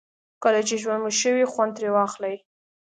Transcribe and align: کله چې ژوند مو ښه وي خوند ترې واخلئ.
کله 0.43 0.59
چې 0.67 0.75
ژوند 0.81 1.01
مو 1.03 1.09
ښه 1.19 1.29
وي 1.35 1.45
خوند 1.51 1.71
ترې 1.75 1.89
واخلئ. 1.93 2.35